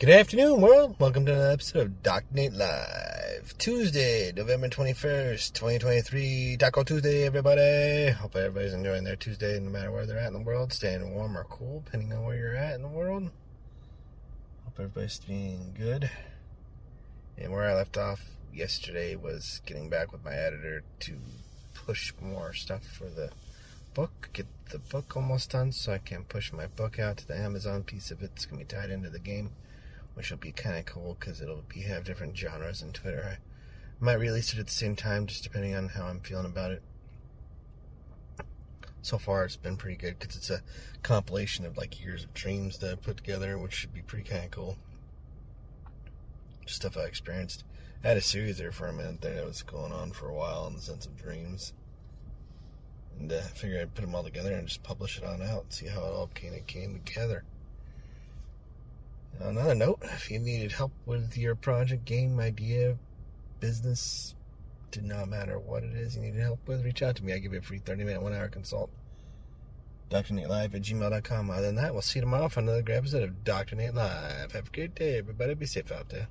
[0.00, 0.96] Good afternoon, world.
[0.98, 3.54] Welcome to another episode of Doc Nate Live.
[3.58, 6.56] Tuesday, November 21st, 2023.
[6.58, 8.10] Taco Tuesday, everybody.
[8.10, 11.38] Hope everybody's enjoying their Tuesday no matter where they're at in the world, staying warm
[11.38, 13.30] or cool, depending on where you're at in the world.
[14.64, 16.10] Hope everybody's being good.
[17.38, 18.20] And where I left off
[18.52, 21.12] yesterday was getting back with my editor to
[21.72, 23.30] push more stuff for the
[23.94, 27.38] book, get the book almost done so I can push my book out to the
[27.38, 28.32] Amazon piece of it.
[28.34, 29.50] it's going to be tied into the game
[30.14, 33.38] which will be kind of cool because it'll be have different genres on Twitter.
[33.38, 36.70] I might release it at the same time, just depending on how I'm feeling about
[36.70, 36.82] it.
[39.02, 40.62] So far, it's been pretty good because it's a
[41.02, 44.44] compilation of like years of dreams that I put together, which should be pretty kind
[44.44, 44.78] of cool.
[46.64, 47.64] Just stuff I experienced.
[48.02, 50.34] I had a series there for a minute there that was going on for a
[50.34, 51.74] while in the sense of dreams.
[53.18, 55.64] And uh, I figured I'd put them all together and just publish it on out
[55.64, 57.44] and see how it all kind of came together.
[59.40, 62.96] Another note, if you needed help with your project, game, idea,
[63.60, 64.34] business,
[64.90, 67.32] did not matter what it is you needed help with, reach out to me.
[67.32, 68.90] I give you a free 30 minute, one hour consult.
[70.08, 70.34] Dr.
[70.34, 71.50] Nate Live at gmail.com.
[71.50, 73.74] Other than that, we'll see you tomorrow for another great episode of Dr.
[73.74, 74.52] Nate Live.
[74.52, 75.54] Have a great day, everybody.
[75.54, 76.28] Be safe out there.